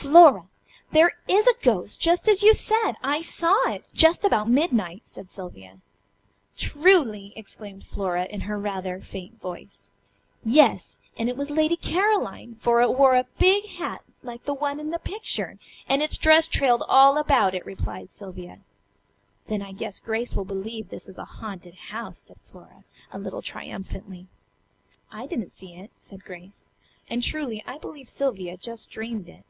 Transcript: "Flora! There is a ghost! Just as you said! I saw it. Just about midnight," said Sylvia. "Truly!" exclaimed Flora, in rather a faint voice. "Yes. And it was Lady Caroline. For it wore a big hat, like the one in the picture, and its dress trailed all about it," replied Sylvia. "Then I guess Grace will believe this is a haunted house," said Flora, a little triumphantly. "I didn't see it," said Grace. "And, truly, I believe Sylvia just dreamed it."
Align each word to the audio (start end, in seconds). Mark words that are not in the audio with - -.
"Flora! 0.00 0.48
There 0.92 1.12
is 1.28 1.46
a 1.46 1.52
ghost! 1.62 2.00
Just 2.00 2.26
as 2.26 2.42
you 2.42 2.54
said! 2.54 2.94
I 3.02 3.20
saw 3.20 3.68
it. 3.68 3.84
Just 3.92 4.24
about 4.24 4.48
midnight," 4.48 5.02
said 5.06 5.28
Sylvia. 5.28 5.78
"Truly!" 6.56 7.34
exclaimed 7.36 7.86
Flora, 7.86 8.24
in 8.24 8.42
rather 8.48 8.96
a 8.96 9.02
faint 9.02 9.38
voice. 9.38 9.90
"Yes. 10.42 10.98
And 11.18 11.28
it 11.28 11.36
was 11.36 11.50
Lady 11.50 11.76
Caroline. 11.76 12.54
For 12.54 12.80
it 12.80 12.94
wore 12.96 13.14
a 13.14 13.26
big 13.38 13.66
hat, 13.66 14.02
like 14.22 14.44
the 14.44 14.54
one 14.54 14.80
in 14.80 14.88
the 14.88 14.98
picture, 14.98 15.58
and 15.86 16.00
its 16.02 16.16
dress 16.16 16.48
trailed 16.48 16.82
all 16.88 17.18
about 17.18 17.54
it," 17.54 17.66
replied 17.66 18.10
Sylvia. 18.10 18.60
"Then 19.48 19.60
I 19.60 19.72
guess 19.72 20.00
Grace 20.00 20.34
will 20.34 20.46
believe 20.46 20.88
this 20.88 21.10
is 21.10 21.18
a 21.18 21.26
haunted 21.26 21.74
house," 21.74 22.18
said 22.18 22.38
Flora, 22.46 22.84
a 23.12 23.18
little 23.18 23.42
triumphantly. 23.42 24.28
"I 25.12 25.26
didn't 25.26 25.52
see 25.52 25.74
it," 25.74 25.90
said 26.00 26.24
Grace. 26.24 26.66
"And, 27.10 27.22
truly, 27.22 27.62
I 27.66 27.76
believe 27.76 28.08
Sylvia 28.08 28.56
just 28.56 28.90
dreamed 28.90 29.28
it." 29.28 29.44